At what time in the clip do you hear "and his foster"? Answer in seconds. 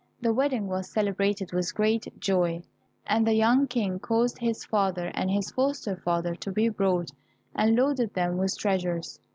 5.13-5.95